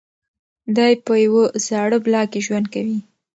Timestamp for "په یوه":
1.05-1.43